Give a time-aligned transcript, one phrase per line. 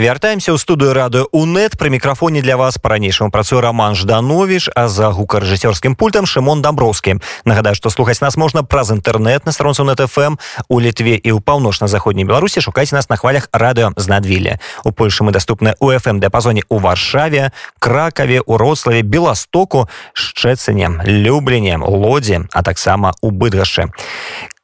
[0.00, 5.12] вяртаемся ў студыю радыё унет пры мікрафоне для вас па-ранейшаму працуе роман жданович а за
[5.12, 7.20] гукарэжысёрскім пультам шымон дамброўскі.
[7.44, 11.44] Нагадаю што слухаць нас можна праз інтэрнэт на старонцу net фм у літве і ў
[11.44, 12.64] паўночна-заходняй беларусі.
[12.64, 16.78] Шукайце нас на хвалях радыё з надвілля у польшы мы даступны у фм дыапазоне у
[16.80, 23.92] варшаве кракаве уроцлаве беластоку шчэцыне любленне лодзе а таксама у быдгашы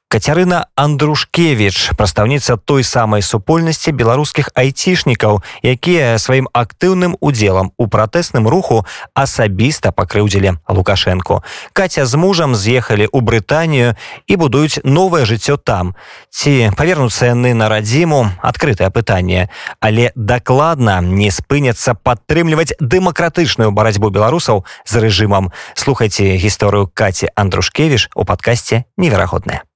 [0.06, 8.86] Кацярына Андрушкевич, прадстаўніца той самай супольнасці беларускіх айцішнікаў, якія сваім актыўным удзелам у пратэсным руху
[9.18, 11.42] асабіста пакрыўдзілі Лукашэнку.
[11.74, 13.98] Каця з мужам з'ехалі ў Брытанію
[14.30, 15.98] і будуюць новае жыццё там.
[16.30, 19.50] Ці павернуцца яны на радзіму адкрытае пытанне,
[19.82, 25.50] але дакладна не спыняцца падтрымліваць дэмакратычную барацьбу беларусаў з рэжымам.
[25.74, 29.66] Слухайце гісторыю Каці Андрушкевіш у падкасці неверагодная.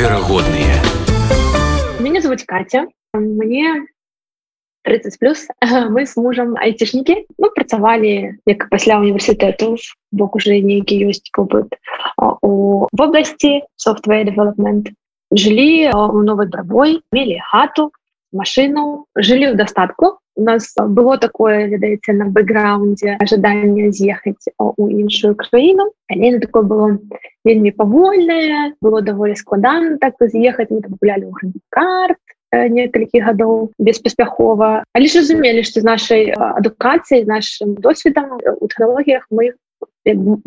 [0.00, 0.80] Неверагодныя.
[1.98, 2.86] Меня зовут катя.
[3.12, 3.84] Мне
[4.84, 5.46] 30 плюс.
[5.90, 9.76] Мы с мужем айцішнікі мы працавалі як пасля універсітэту
[10.10, 11.28] бок уже нейкі ёсць
[12.16, 14.88] у в области software development.
[15.36, 17.92] Жылі у новой брабой мелі хату
[18.32, 25.36] машину жылі ў дастатку у нас было такое ведаеце на бэкграунде ожидание з'ехаць у іншую
[25.36, 25.92] краіну.
[26.08, 26.98] Але такое было
[27.44, 30.72] вельмі павольнае было даволі складана так з'ехаць.
[30.72, 32.18] Мы гулялі ў карт
[32.52, 34.82] некалькі гадоў беспаспяхова.
[34.96, 39.52] Але ж разумелі што з нашай адукацыі нашим досведам у тэхналогіях мы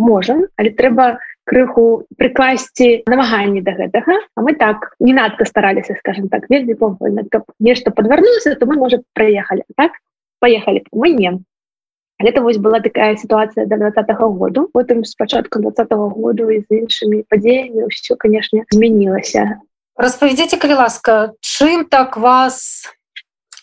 [0.02, 4.20] можем але трэба крыху прыкласці намаганні до гэтага.
[4.36, 8.76] А мы так не надка стараліся скажем так вельмі повольна каб нешта подвярнулася то мы
[8.76, 9.92] можа проехали так?
[10.40, 11.40] Поехали мы не.
[12.20, 14.70] Это вось была такая ситуация до двадцатого году.
[14.74, 19.60] Потым спачатку двадцатого году і з іншымі падзеямі все конечно змянілася.
[19.96, 22.88] Распавядзіце калі ласка чым так вас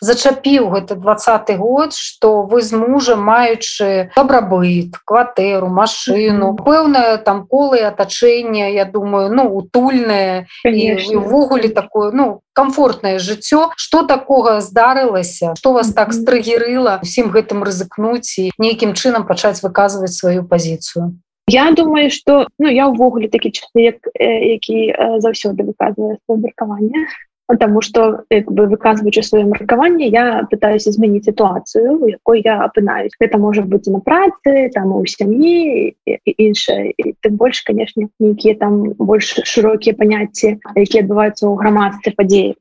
[0.01, 7.79] зачапіў гэты двадцаты год что вы з мужем маючы добрабыт кватэру машину пэўнае там колы
[7.85, 13.71] атачэнне Я думаю ну утульнае увогуле такое ну комфортнае жыццё.
[13.77, 15.55] Что такога здарылася?
[15.55, 21.15] Что вас так стрыгерыла усім гэтым рызыкнуць і нейкім чынам пачаць выказваць сваю пазіцыю?
[21.47, 27.07] Я думаю что ну я увогуле такі чалавек які заўсёды выказвае свое меркаванне
[27.51, 33.37] потому что бы выказваючы сваё маркаванне я пытаюсь изменить ситуацию у якой я апынаюсь это
[33.37, 39.95] может быть на працы там у сям'і іншае тым больш конечно нейкіе там больш широкія
[39.99, 42.55] паняцці якія адбываюцца ў грамадстве падзеі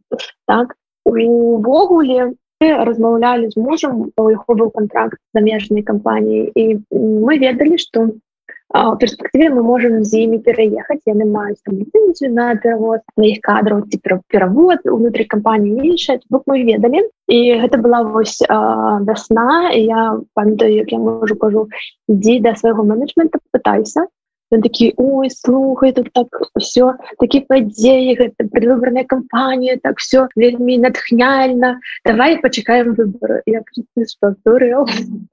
[0.50, 0.74] так
[1.06, 8.10] увогуле размаўлялі з мужам у яго быў контракт замежнай кампаніі і мы ведалі что
[8.74, 11.82] у перспектыве мы можем з імі пераехаць яны маюць там
[12.34, 13.98] на перавод на іх кадраў ці
[14.30, 18.38] перавод унутры кампаніі іншая бок мы ведалі і гэта была вось
[19.10, 21.66] вясна я памятаю як я можу кажу
[22.08, 24.06] ідзі да свайго менеджмента пытайся
[24.50, 26.28] ён такі ой слухай тут так
[26.58, 33.42] все такі падзеі гэта предвыборная кампанія так все вельмі натхняльна давай пачакаем выборы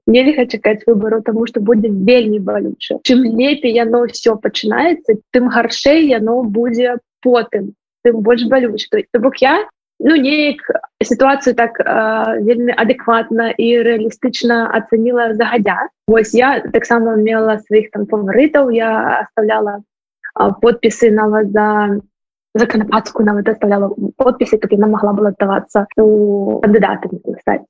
[0.06, 6.06] нельга чакаць выбору тому что будзе вельмі балюча чым лепей яно все пачынаецца тым гаршэй
[6.06, 7.74] яно будзе потым
[8.04, 9.66] тым больш балюч то бок я
[9.98, 10.62] ну неяк
[11.02, 18.06] ситуацию так э, вельмі адэкватна і реалістычна ацаніла загадзя Вось я таксама мела сваіх там
[18.06, 21.98] фаворитаў я оставляла э, подпісы нават за
[22.54, 27.66] законопадку нават оставляла подпісы каб яна могла была давацца у кандыдатам стаць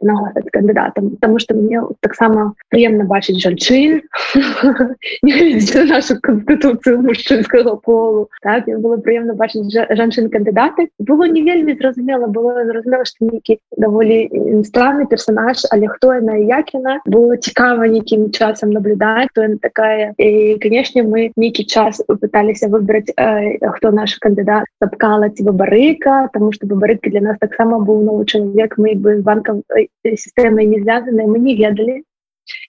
[0.00, 4.02] нагласаць кандыдатам потому что мне таксама прыемна бачыць жанчын
[5.88, 12.64] нашу конституцыю мужчынскага полу так было прыемна бачыць жанчын кандыдаты было не вельмі зразумела было
[12.64, 18.70] зразумела што нейкі даволі странны персонаж але хто яна як яна было цікава нейкім часам
[18.70, 20.14] наблюдаць то такая.
[20.18, 26.52] І канешне мы нейкі час пыталіся выбраць э, хто наш кандыдат запкала ці бабарыка тому
[26.52, 29.62] что бабарыка для нас таксама быў новы чалавек мы бы банкам
[30.04, 32.02] сістэмай не звязаныя мы не ведалі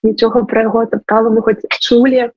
[0.04, 2.30] нічога пра яго таптала мы хоць чулі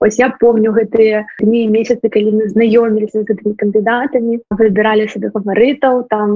[0.00, 6.04] ось я помню гэтыя дні месяцы калі мы знаёміліся з гэтымі кандыдатамі выбіралі сабе фаварытаў
[6.12, 6.34] там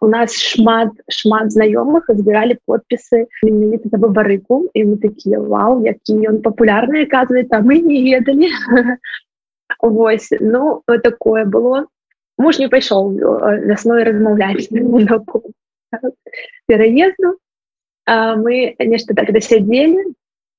[0.00, 6.42] у нас шмат шмат знаёмых збіралі подпісы за бабарыку і мы такія вау які ён
[6.42, 8.50] папулярны аказвае там мы не ведалі
[9.80, 11.86] Вось ну такое было
[12.38, 13.12] муж не пайшоў
[13.66, 14.70] вясной размаўляць
[16.66, 17.36] пераезду
[18.06, 20.14] мы нешта так дасядзелі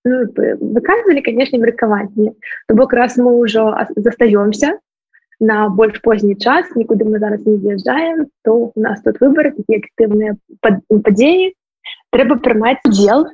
[0.06, 0.18] ну,
[0.75, 2.33] выказывалі канешне меркаванне
[2.68, 4.80] то бок раз мы ўжо застаёмся
[5.39, 9.81] на больш позні час нікуды мы зараз не з'язджаем то у нас тут выборы такія
[9.81, 11.54] актыўныя падзеі
[12.13, 13.25] трэба прымаць удзел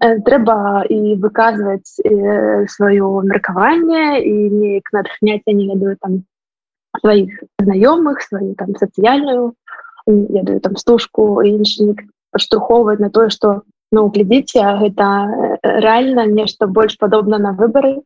[0.00, 1.96] трэба і выказваць
[2.76, 6.24] сваё меркаванне і неяк натхняць я не ведаю там
[7.00, 9.54] сваіх знаёмых сваю там сацыяльную
[10.06, 13.62] ведаю там стужку іншнік паштурхоўваць на тое что
[13.92, 15.08] ну глядзіце гэта
[15.62, 18.00] реально нешта больш падобна на выборы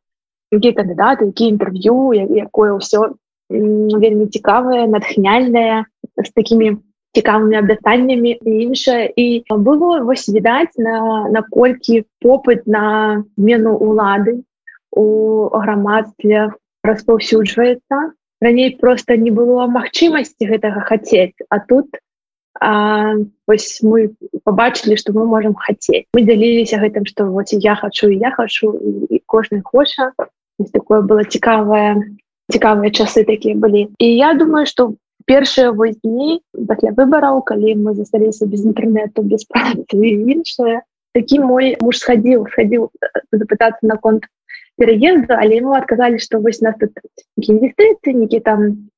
[0.52, 1.96] які кандидаты які інтэрв'ю
[2.42, 3.14] якое ўсё
[3.50, 5.86] вельмі цікавае натхняльная
[6.16, 6.76] з такими
[7.16, 9.12] цікавымі абдатаннямі і іншае.
[9.16, 14.44] І было вось відаць на наколькі попыт на змену улады
[14.92, 16.52] у грамадстве
[16.84, 21.36] распаўсюджваецца раней просто не было магчымасці гэтага хацець.
[21.48, 21.98] А тут
[22.60, 23.14] а,
[23.46, 24.14] вось мы
[24.44, 26.06] побачылі что мы можем хацець.
[26.14, 28.72] Мы дзяліліся гэтым что вот я хочу я хочу
[29.10, 30.12] і кожны хоча.
[30.72, 32.18] Такое было цікавае
[32.50, 33.88] цікавыя часы такія былі.
[33.98, 34.94] І я думаю что
[35.28, 39.44] першыя вось дні пасля выбараў калі мы засталіся без інтэрнету без
[39.92, 40.80] іншае
[41.12, 42.88] такі мой муж схадзіў схадзіў
[43.32, 44.24] запытацца наконт
[44.78, 46.92] переезду але ему отказали что вось нас тут
[47.36, 48.88] инвестиции некі там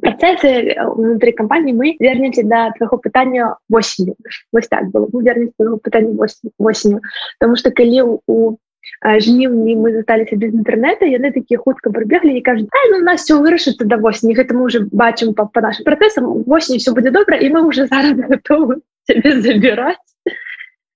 [0.00, 4.14] процессы внутри компании мы вернемся до твоего пытания осенью.
[4.52, 5.08] Вось так было.
[5.12, 6.16] Мы вернемся пытания
[6.58, 7.02] осенью.
[7.38, 8.56] Потому что коли у
[9.04, 13.36] жніўні мы засталіся без інтэрнета яны такія хутка прыбеглі і кажуць ну, у нас все
[13.36, 17.36] вырашыцца да восені гэта мы уже бачым по, по нашим працэсам восень все будзе добра
[17.36, 18.80] і мы уже зараз готовы
[19.44, 20.00] забирать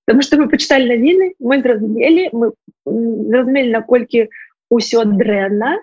[0.04, 2.52] потому что мы почитали навіны мы зразумелі мы
[2.84, 4.28] зразумелі наколькі
[4.70, 5.80] ўсё дрэнна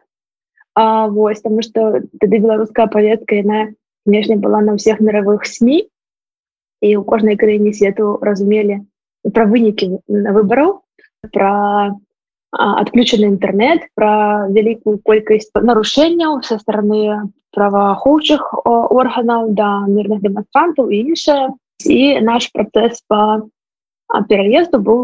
[0.76, 3.76] Вось тому что тады беларуская паведка яна
[4.06, 5.84] внешне была на ўсіх мировых сМ
[6.82, 8.82] і у кожнай краіне свету разумелі
[9.34, 10.82] пра вынікі на выбараў
[11.32, 12.00] про
[12.52, 21.54] отключены інтэрнет про вялікую колькасць нарушэнняў со стороны праваахоўчых органаў да мирных дэманстрантаў і іншае
[21.86, 23.48] і наш працэс по
[24.28, 25.00] пераезду быў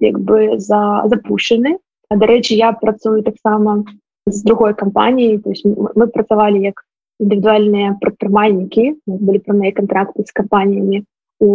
[0.00, 1.78] як бы за запущены
[2.10, 3.84] дарэчы я працую таксама
[4.26, 6.84] з другой кампаніі то есть мы працавалі як
[7.20, 11.04] індывідуальныя прадпрымальнікі былі прамыя контракты з кампаніямі
[11.40, 11.50] у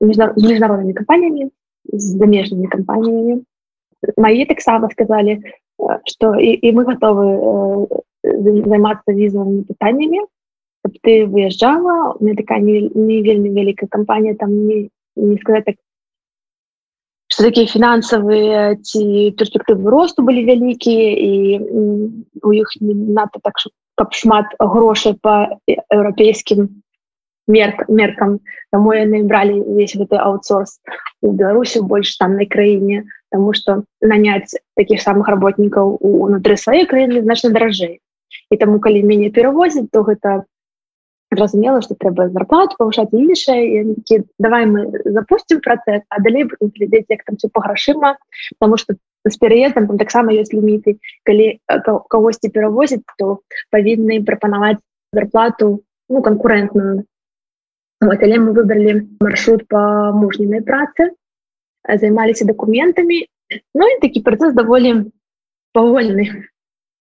[0.00, 1.50] міжнароднымі кампаніямі
[1.92, 3.42] з замежнымі кампаніямі
[4.16, 5.40] мои таксама сказали
[6.04, 7.26] что і, і мы готовы
[8.22, 10.20] займацца візавымі пытаннямі
[10.84, 15.64] каб ты выязджала у меня такая не, не вельмі вялікая кампанія там не не сказать
[15.64, 15.76] так
[17.28, 21.58] что такие финансовые ці перспектывы росту были вялікія і
[22.42, 23.54] у іх надо так
[23.96, 26.82] каб шмат грошай по еўрапейскім
[27.46, 28.40] мерк меркам.
[28.72, 30.80] Тому яны бралі весь гэты аутсорс
[31.22, 37.50] у беларусі больш таннай краіне тому что нанять таких самых работнікаў унутры сваёй краіны значна
[37.50, 38.00] даражэй
[38.50, 40.44] і таму калі мяне перавозіць то гэта
[41.30, 43.96] зразумела что трэба зарплату повышать іншае
[44.38, 48.16] давай мы запустим процесс а далей глядзець як там все по грашыма
[48.58, 48.94] потому что
[49.28, 51.60] с переездом там таксама есть ліміты калі
[52.08, 53.40] кагосьці перавозіць то
[53.70, 54.78] павінны прапанаваць
[55.12, 57.04] зарплату ну конкурентную.
[58.00, 61.12] Вот, але мы выбрали маршрут по мужненной працы
[61.88, 63.26] займаліся документами.
[63.74, 65.10] Ну і такі процесс даволі
[65.72, 66.44] павольны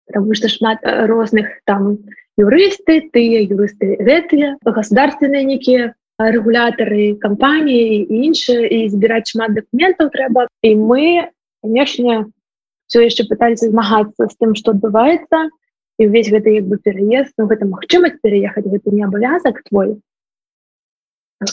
[0.07, 1.97] потому что шмат розных там
[2.37, 10.73] юрысты тыя юрысты гэтыя государственные некія регулятары кампаніі іншыя і збіраць шмат документаў трэба і
[10.81, 11.29] мы
[11.61, 12.29] конечно
[12.87, 15.49] все яшчэ пыталіся змагацца з тым что адбываецца
[15.97, 19.97] і увесь гэта як бы пераезд ну, гэта магчымасць переехаць гэта не абавязак твой.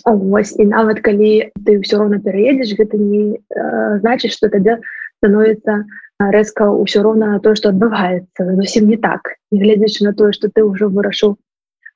[0.05, 4.81] Вось і нават калі ты ўсё роўна пераедзеш гэта не э, значыць что тады
[5.25, 5.85] становится
[6.21, 9.33] рэзка ўсё роўна на тое што адбываецца зусім не так.
[9.51, 11.41] Гледзячы на тое што ты ўжо вырашыў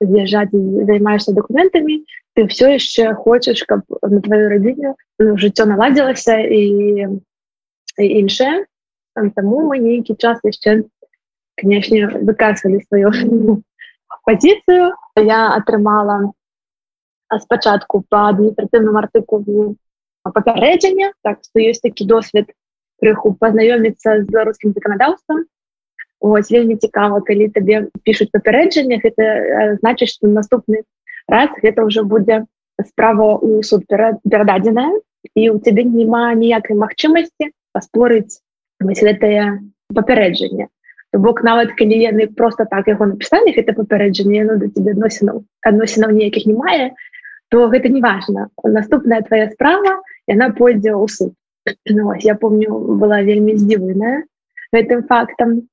[0.00, 0.54] з'язджаць
[0.88, 2.00] займаешься документамі
[2.34, 6.62] ты все яшчэ хочаш каб на твою радзіню ну, жыццё наладзілася і,
[7.98, 8.64] і іншае
[9.34, 10.86] таму мы нейкі час яшчэ
[11.58, 13.10] канешне выказвалі сваю
[14.28, 16.30] пазіцыю я атрымала
[17.42, 19.74] спачатку по адміністратыўным артыкулу
[20.22, 22.54] папярэджання так што ёсць такі досвед
[23.02, 25.44] крыху пазнаёміцца з беларускім заканадаўствам
[26.20, 29.26] ось вельмі цікава калі табе пишутць папярэджанне гэта
[29.82, 30.82] значыць что наступны
[31.28, 32.44] раз гэта ўжо будзе
[32.86, 34.98] справа у суд перададзеная
[35.34, 38.42] і у цябе няма ніякай магчымасці паспорыць
[38.82, 39.62] гэтае
[39.94, 40.68] папярэджанне
[41.14, 46.10] бок нават калі яны просто так яго напісалі гэта папярэджанне ну да тебе адносінаў адносінаў
[46.18, 46.90] ніякіх не мае
[47.48, 48.48] то гэта не важно.
[48.62, 51.32] Наступная твоя справа яна пойдзе ў суд
[51.88, 54.24] ну, я помню была вельмі здзіваная
[54.72, 55.68] гэтым фактам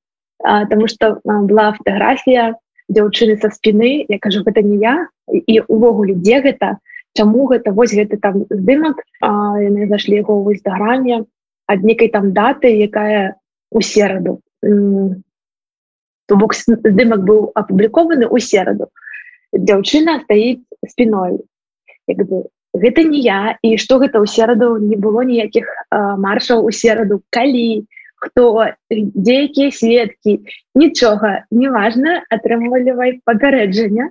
[0.70, 2.54] тому что была фотографія
[2.88, 4.04] дзяўчыны со спины.
[4.08, 6.78] Я кажу гэта не я і увогуле дзе гэта?
[7.16, 7.72] Чаму гэта?
[7.72, 9.02] Вось гэта там здымак.
[9.22, 11.24] Яны зайшлі яго ў інстаграме
[11.66, 13.36] ад некай там даты якая
[13.70, 14.40] у сераду.
[14.62, 18.92] То бок здымак быў апублікованы ў сераду.
[19.50, 21.42] Дзяўчына стаіць спиной
[22.06, 22.46] як бы
[22.82, 25.66] гэта не я і што гэта ў сераду не было ніякіх
[26.20, 30.40] маршаў у сераду калі хто дзе якія сведкі
[30.74, 31.44] нічога.
[31.50, 34.10] Неважна атрымлівай папярэджання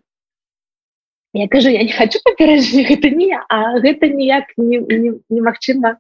[1.36, 5.98] я кажу я не хочу папярэджання гэта не а гэта ніяк немагчыма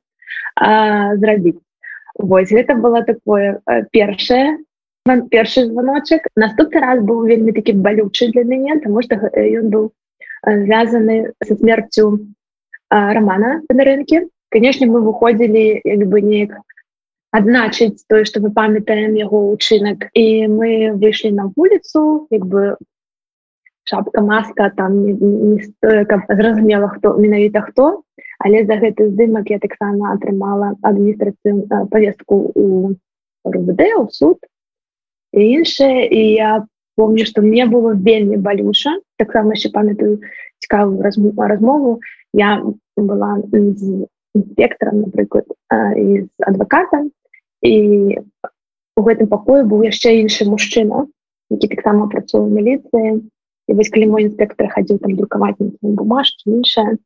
[1.20, 1.60] зрабіць.
[2.16, 3.60] Вось гэта было такое
[3.92, 4.58] першае
[5.30, 6.26] першы званочак.
[6.36, 9.92] Наступны раз быў вельмі такі балючы для мяне тому что ён быў
[10.46, 12.26] звязаны со смерцю
[13.14, 16.58] романа на рынке конечно мы выходзілі як бы неяк
[17.36, 20.70] адзначыць тое што мы памятаем яго учынак і мы
[21.04, 22.75] выйшлі на вуліцу як бы
[23.84, 28.02] шапка маска там не, не стоя зразумела хто менавіта хто
[28.40, 32.96] але за гэты здымак я таксама атрымала адміністрацыю повестку у
[33.44, 34.38] РУД у суд
[35.34, 40.20] і іншае і я помню што мне было вельмі балюша таксама яшчэ памятаю
[40.60, 41.04] цікавую
[41.38, 42.00] размову
[42.36, 42.63] я
[42.98, 43.32] была
[44.36, 47.12] інспектором напрыклад з адвакатам
[47.62, 47.75] і
[48.96, 51.08] у гэтым пакоі быў яшчэ іншы мужчына
[51.50, 53.24] які таксама працуе міліцыі
[53.68, 56.98] і вось калі мой інспектор хадзіў там друкаваць бумажкі іншае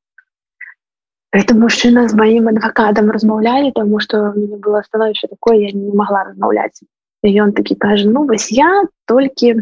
[1.39, 6.24] это мужчына з маім адвакатам размаўлялі тому что мне было становіще такое я не могла
[6.29, 6.81] размаўляць
[7.24, 8.69] ён такі кажа ну вось я
[9.05, 9.53] толькі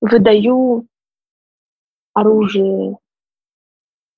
[0.00, 0.86] выдаю
[2.14, 2.96] оружие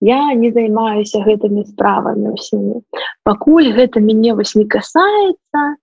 [0.01, 2.83] я не займаюся гэтымі справамі ўсімі.
[3.25, 5.77] Пакуль гэта мяне вось не касается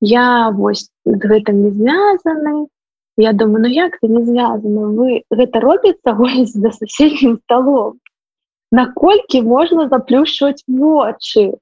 [0.00, 2.66] я вось гэтым не звязаны.
[3.16, 8.00] Я думаю ну як ты не звязаны вы гэта робіцца за суседнім столом
[8.70, 11.54] наколькі можна заплюшваць вочы?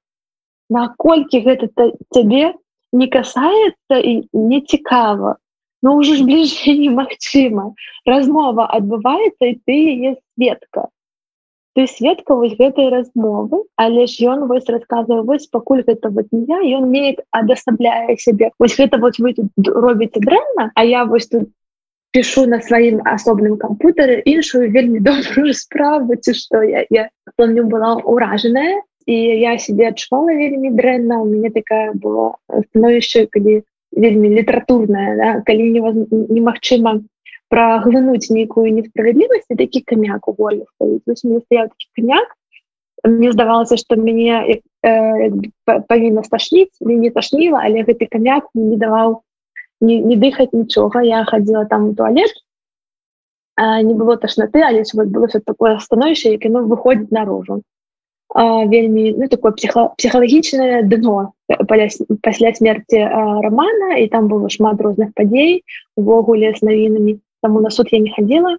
[0.71, 1.69] Наколькі гэта
[2.13, 2.55] цябе
[2.93, 5.37] не касается і не цікава?
[5.83, 7.73] Ну ўжо ж бліжэй немагчыма.
[8.05, 10.89] Размова адбываецца і ты яе светка
[11.79, 16.43] ты сведка вось гэтай размовы але ж ён вось рассказываю вось пакуль гэта вот не
[16.51, 21.29] я ён неяк адасабляе сябе вось гэта вот вы тут робіце дрэнна а я вось
[21.31, 21.47] тут
[22.11, 27.05] пишу на сваім асобным кампутары іншую вельмі добрую справу ці што я я
[27.37, 29.15] помню была ўражаная і
[29.47, 33.63] я себе адчувала вельмі дрэнна у мяне такая было становішча калі
[33.95, 35.31] вельмі літаратурная да?
[35.47, 35.71] калі
[36.11, 37.07] немагчыма не
[37.49, 42.35] праглынуць нейкую несправядлівасць такі камяк у волі стаіць камяк
[43.05, 45.31] мне здавалася что мяне э,
[45.65, 49.23] павінна сташніць не ташніла але гэты камяк не даваў
[49.81, 52.35] не, не дыхаць нічога я хадзіла там у туалет
[53.59, 57.63] не было ташнаты але вот было такое становішча як яно выходзіць наружу.
[58.35, 61.33] Вельмі ну, такое псіха, псіхалагічнае дно
[62.23, 65.65] пасля смерти романа і там было шмат розных падзей
[65.97, 68.57] увогуле з навінамі Таму на суд я не хадзіла,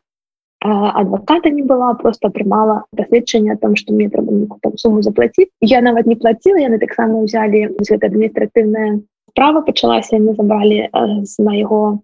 [0.62, 5.50] адвоката не была, просто прымала пасведчанне о том, што мне трэба там суму заплаціць.
[5.62, 9.00] Я нават не плаціла, яны таксама ўзялі гэта адміністратыўная
[9.32, 10.90] справа пачалася, яны забралі
[11.24, 12.00] з майго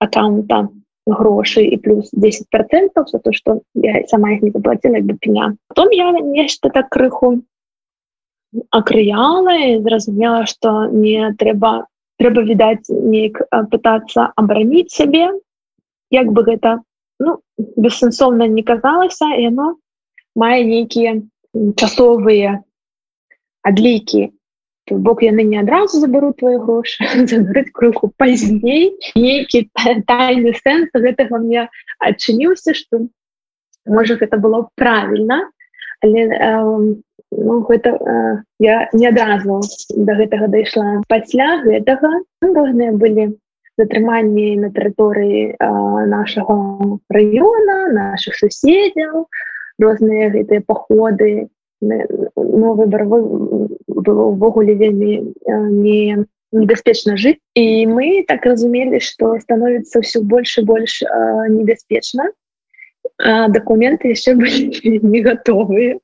[0.00, 0.68] аккаунта
[1.06, 5.16] грошы і плюс 10 процентов за то, што я сама іх не заплаціла як бы
[5.20, 5.56] пеня.
[5.68, 7.40] Потом я нешта так крыху
[8.70, 11.86] акрыяла і зразумела, што не трэба
[12.20, 15.32] трэба відаць неяк пытацца абараніць сябе
[16.14, 16.78] як бы гэта
[17.18, 19.74] ну, бессэнсоўна не казалася яно
[20.34, 21.20] мае нейкія
[21.78, 22.62] часовыя
[23.62, 24.30] адлікі.
[24.90, 28.92] Бок яны не адразу забяруць твои грошы забраць крыху пазней.
[29.16, 29.64] Нейкі
[30.10, 31.68] тайны сэнс гэтага мне
[31.98, 33.06] адчыніўся что
[33.86, 35.44] можа гэта было правильно
[36.04, 36.94] але э,
[37.30, 39.60] ну, гэта э, я не адразу
[39.96, 41.00] до гэтага дайшла.
[41.08, 42.10] Пасля гэтага
[42.42, 43.32] ну, розныя былі
[43.78, 45.56] затрыманні на тэрыторыі
[46.10, 46.56] нашага
[47.10, 49.26] раёна наших суседзяў
[49.82, 51.48] розныя гэтыя паходы
[51.80, 53.18] новы барвы
[53.88, 60.66] было ўвогуле вельмі не небяспечна жыць і мы так разумелі што становіцца ўсё больш і
[60.70, 61.02] больш
[61.50, 62.30] небяспечна
[63.50, 65.98] дакументы яшчэ былі не гатовыя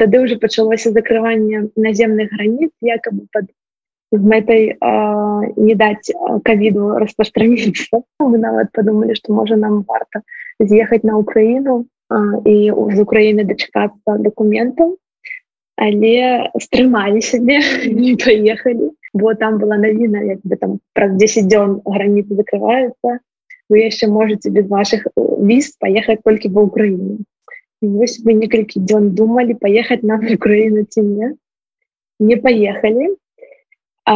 [0.00, 3.52] тады ўжо пачалося закрыванне наземных граніц якобы под
[4.12, 4.90] з мэтай э,
[5.56, 6.12] не даць
[6.44, 10.22] ковіду распастраніцца мы нават подумали что можа нам варта
[10.60, 11.84] з'ехаць на Украіну
[12.44, 12.56] і
[12.92, 14.96] з Украіны дачакацца документаў
[15.76, 18.90] але стрымалі сябе не поехали.
[19.14, 23.20] Бо там была навіна як бы там праз 10 дзён граніцы закрываюцца
[23.68, 27.18] вы яшчэ можете без ваших віз поехать толькі в Украіну
[27.82, 31.34] вось вы некалькі дзён думали поехать на Украіну ці не
[32.20, 33.16] не поехали
[34.04, 34.14] А,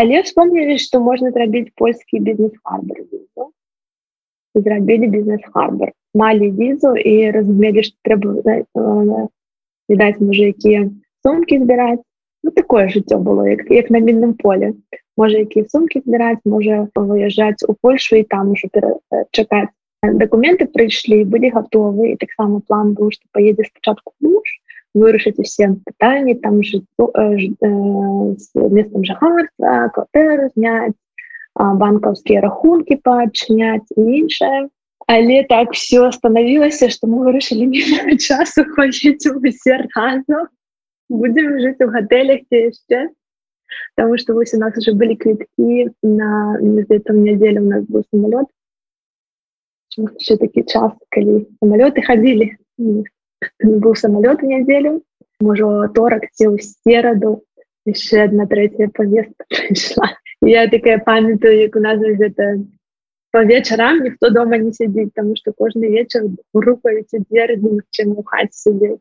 [0.00, 3.02] але вспомнілі, што можна зрабіць польскі бізнес-харбар
[4.54, 9.28] зрабілі бізнес-харбар малі візу і разумелі што трэба
[9.90, 10.86] відаць можа якія
[11.26, 12.02] сумкі збіраць
[12.44, 14.74] ну, такое жыццё было як, як на мінным поле.
[15.16, 18.70] Можа якія сумкі збіраць можа выязджаць у Польшу і там уже
[19.32, 19.70] чакаць
[20.22, 24.58] документы прыйшлі былі гатовы і таксама план быў што паедзе спачатку муж
[24.94, 27.70] вырашыць усе пытанні там жыццё э, э,
[28.38, 30.94] з местом жахарства кватэру зняць
[31.54, 34.68] банкаўскія рахункі паадчыняць іншае
[35.06, 37.68] але так все станавілася што мы вырашылі
[38.28, 40.46] часу хваліць усе разу
[41.10, 43.10] будзем жыць у гатэлях ці яшчэ
[43.96, 46.58] Таму што вось у нас уже былі квіткі на
[47.06, 48.46] там нядзелю у нас быў самолет
[50.18, 52.50] все такі час калі самолеты хадзілі
[53.82, 55.00] быў самолет нядзелю
[55.40, 57.32] можа торак ці ў сераду
[57.90, 60.10] яшчэ одна третья повестка прыйшла
[60.42, 62.64] я такая памятаю як у нас гэта
[63.34, 67.58] по вечарам ніхто дома не сядзіць тому что кожны вечар групаюць дзверы
[67.90, 69.00] чым у хаце сидеть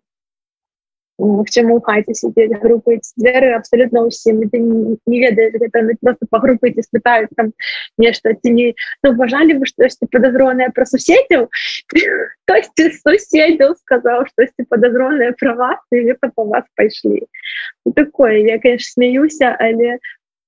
[1.20, 6.74] к чаму хаце сидзець групаюць дзверы абсолютно ўсім ты не ведаеш гэта просто по групы
[6.82, 7.54] спытаюць там
[8.02, 8.74] нешта ці не
[9.06, 11.48] уважалі вы штосьці подазронае про суседзяў
[12.44, 17.22] хтосьці суседзяў сказаў штосьці подазронае пра вас і гэта по вас пайшлі
[17.86, 20.00] ну, такое я конечно смеюся але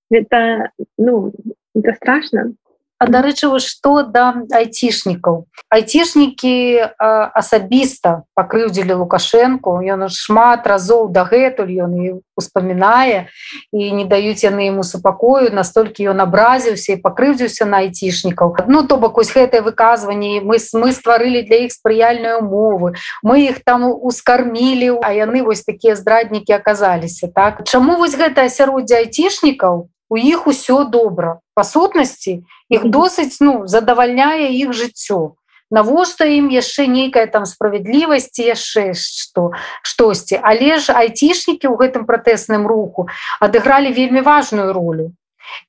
[0.10, 1.32] это ну
[1.76, 2.54] это страшно
[3.00, 6.56] дарэчы што да айцішнікаў айцішнікі
[7.00, 13.28] асабіста пакрыўдзілі лукашэнку ён шмат разоў дагэтуль ён успамінае
[13.72, 18.98] і не даюць яны яму супакою настолькі ён абразіўся і пакрыўдзіўся на айцішнікаў ну то
[18.98, 25.00] бок вось гэтае выказванне мы мы стварылі для іх спрыяльную умовы мы іх там ускармілі.
[25.04, 27.64] А яны вось такія здраднікі аказаліся так?
[27.64, 31.40] Чаму вось гэта асяроддзе айцішнікаў у іх усё добра.
[31.56, 35.36] Па сутнасці іх досыць ну задавальняе іх жыццё.
[35.72, 40.38] Навошта ім яшчэ нейкая там справядлівасці яшчэ што штосьці.
[40.42, 43.10] Але ж айцішнікі ў гэтым пратэсным руху
[43.42, 45.12] адыгралі вельмі важную ролю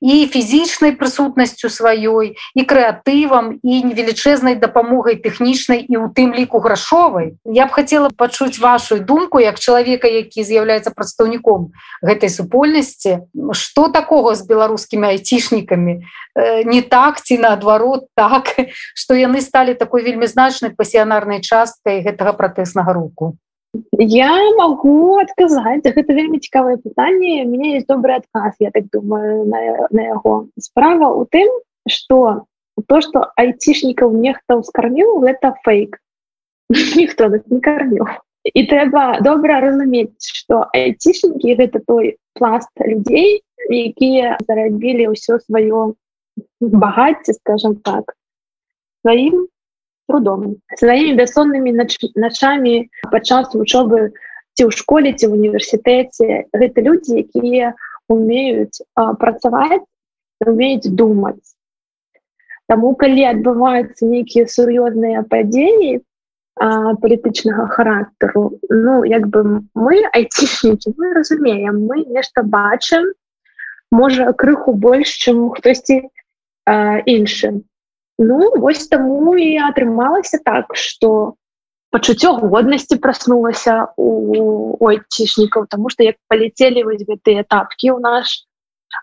[0.01, 7.37] і фізічнай прысутнасцю сваёй і крэатывам і невелічэзнай дапамогай тэхнічнай і ў тым ліку грашовай.
[7.45, 13.27] Я б хацела пачуць вашу думку як чалавека які з'яўляецца прадстаўніком гэтай супольнасці.
[13.53, 16.05] Что такого з беларускімі айцішнікамі?
[16.37, 18.53] Э, не так ці наадварот так
[18.95, 23.37] что яны сталі такой вельмі значнай пасіянарнай часткай гэтага пратэснага руку
[23.99, 29.89] Я могу адказаць гэта вельмі цікавае пытанне меня есть добры адказ я так думаю на,
[29.91, 31.49] на яго справа у тым
[31.89, 32.45] что
[32.89, 35.99] то что айцішнікаў нехта ўскарміў гэта фейк.
[37.01, 38.07] Ніхто не карміў
[38.55, 45.95] і трэба добра разумець что айцішнікі гэта той пласт людзей якія зарабілі ўсё сваё
[46.61, 48.15] багацце скажем так
[49.03, 49.47] сваім
[50.09, 50.57] трудом.
[50.79, 51.75] Сваімі бяссоннымі
[52.15, 52.77] начамі
[53.11, 54.13] падчас вучобы
[54.57, 57.75] ці ў школе ці в універсітэце гэта людзі якія
[58.09, 58.81] умеюць
[59.21, 59.85] працаваць
[60.41, 61.55] умеюць думаць
[62.67, 66.03] Таму калі адбываюцца нейкія сур'ёзныя падзеі
[66.57, 69.45] палітычнага характару ну як бы
[69.77, 73.13] мы айцішнікі мы разумеем мы нешта бачым
[73.93, 76.01] можа крыху больш чым хтосьці
[77.17, 77.61] іншым
[78.19, 81.37] Ну вось таму і атрымалася так что
[81.93, 88.47] пачуццё годнасці праснулася у айцішнікаў тому что як паляцелі вось гэтыя тапкі у наш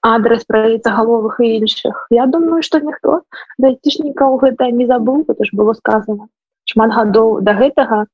[0.02, 2.08] адрес правіцца галовых і іншых.
[2.10, 3.22] Я думаю что ніхто
[3.58, 6.28] дайцішнікаў гэта не забыл это ж было сказано
[6.66, 8.06] шмат гадоў до гэтага.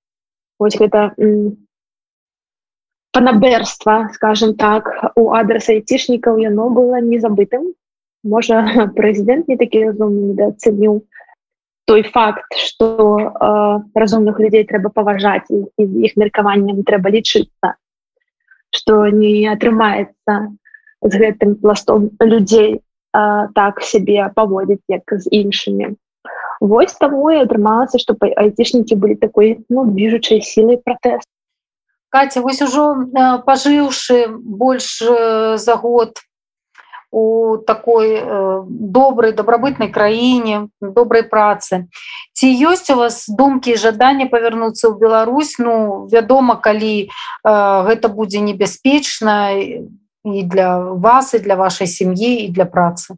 [0.60, 1.16] Ось гэта
[3.16, 7.72] панаберства скажем так у адрес айцішнікаў яно было незабытым
[8.24, 8.62] можа
[8.98, 11.02] прэзідэнт не такі разумны недооцэніў
[11.90, 12.86] той факт что
[13.20, 17.76] э, разумных людзей трэба паважаць і іх меркаваннем трэба лічыцца
[18.70, 20.54] что не атрымаецца
[21.02, 22.80] з гэтым пластом людзей э,
[23.56, 25.96] так сябе паводзіць як з іншымі
[26.60, 31.28] Вось таму і атрымалася што айцішнікі былі такой ну движучай сілай пратэст.
[32.12, 33.08] Каця вось ужо
[33.48, 36.20] пажыўшы больш за год
[37.12, 41.88] у такой э, добрай добрабытнай краіне добрай працы.
[42.34, 45.58] Ці ёсць у вас думкі жаданне павярнуцца ў Беларусь?
[45.58, 47.10] Ну вядома калі э,
[47.90, 53.18] гэта будзе небяспечна і для вас і для вашай сям'і і для працы.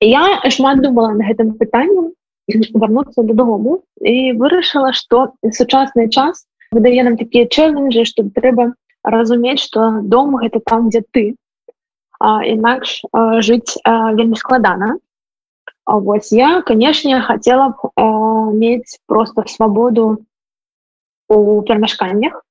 [0.00, 2.16] Я шмат думала на гэтым пытаннем
[2.48, 8.72] вярнуцца дадому і вырашыла што сучасны час выдае нам такія чэленджы што трэба
[9.04, 11.36] разумець што дом гэта там дзе ты
[12.46, 13.02] інакш
[13.46, 14.96] жыць вельмі складана.
[15.86, 17.90] Вось я канешне хацела б
[18.54, 20.24] мець просто свабоду
[21.28, 22.42] у перамяшканнях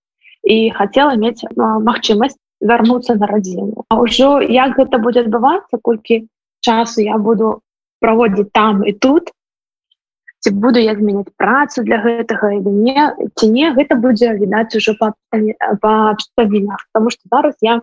[0.43, 6.27] і хацела мець магчымасць вярнуцца на радзіну А ўжо як гэта будзе адбывацца колькі
[6.62, 7.62] часу я буду
[8.01, 9.31] праводзіць там і тут
[10.41, 13.07] ці буду я змяняць працу для гэтага не
[13.38, 15.13] ці не гэта будзе відаць ужо па
[16.12, 17.81] абставінах потому что зараз я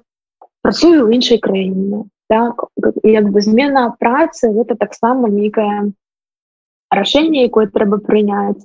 [0.63, 2.69] працую ў іншай краіне так?
[3.03, 5.93] Як бы змена працы гэта таксама нейкае
[6.93, 8.65] рашэнне якое трэба прыняць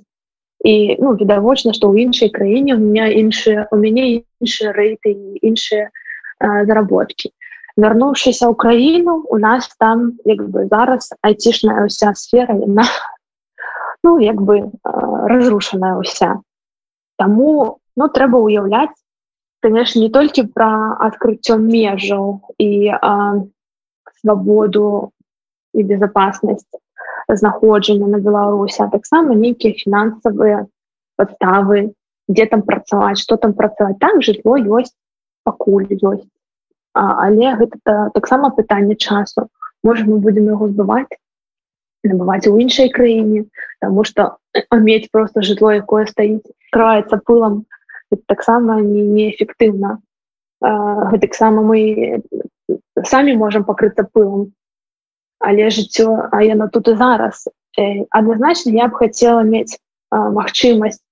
[0.64, 5.12] і ну відавочна што ў іншай краіне у меня іншыя у мяне іншыя рэйты
[5.44, 5.92] іншыя
[6.40, 7.32] заработкі
[7.76, 12.88] вярнуўшыся ў краіну у нас там як бы зараз айцішная ўся сфера яна
[14.04, 14.72] ну як бы
[15.34, 16.40] разрушаная ўся
[17.20, 18.96] Таму ну трэба ўяўляць
[19.64, 20.68] конечно не толькі про
[21.00, 22.92] открыццё межаў і
[24.20, 25.10] свабоду
[25.72, 26.68] і безопасность
[27.28, 30.68] знаходжання на беларуся таксама нейкія фінансавыя
[31.16, 31.96] подставы
[32.28, 34.92] где там працаваць что там працаваць так жытло ёсць
[35.48, 36.28] пакуль ёсць
[36.92, 39.48] а, але гэта таксама пытанне часу.
[39.82, 41.16] Можа мы будем яго збываць
[42.04, 43.46] набываць у іншай краіне
[43.80, 44.36] тому что
[44.88, 47.64] мець просто жытло якое стаіць краецца пылам
[48.26, 49.98] таксама неэфектыўна
[50.64, 52.22] гэтаксама мы
[53.04, 54.52] самі можемм пакрыцца пылам
[55.44, 57.48] але жыццё а яно тут і зараз.
[58.10, 59.76] Адназначна я б хацела мець
[60.10, 61.02] магчымасць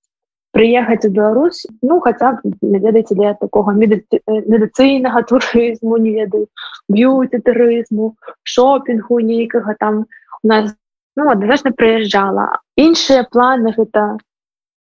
[0.56, 6.46] прыехаць у Беларусь ну хаця б ведаеце для такога медыцыйнага турызму не ведаю
[6.88, 10.06] б'юці турызму шопінгу нейкага там.
[10.42, 10.74] У нас
[11.16, 14.18] ну адназначна прыязджала іншыя планы гэта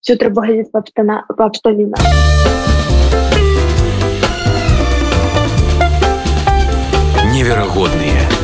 [0.01, 1.97] все трэба глядзець па абставіна
[7.33, 8.40] неверагодныя